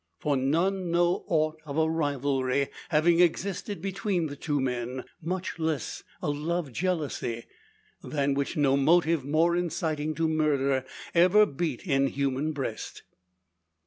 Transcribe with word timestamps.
For 0.17 0.35
none 0.35 0.89
know 0.89 1.25
aught 1.27 1.61
of 1.63 1.77
a 1.77 1.87
rivalry 1.87 2.69
having 2.89 3.19
existed 3.19 3.83
between 3.83 4.25
the 4.25 4.35
two 4.35 4.59
men 4.59 5.03
much 5.21 5.59
less 5.59 6.01
a 6.23 6.29
love 6.31 6.73
jealousy, 6.73 7.45
than 8.01 8.33
which 8.33 8.57
no 8.57 8.75
motive 8.75 9.23
more 9.23 9.55
inciting 9.55 10.15
to 10.15 10.27
murder 10.27 10.85
ever 11.13 11.45
beat 11.45 11.85
in 11.85 12.07
human 12.07 12.51
breast. 12.51 13.03